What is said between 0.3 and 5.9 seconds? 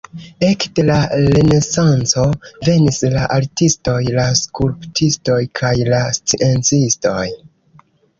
Ekde la renesanco venis la artistoj, la skulptistoj kaj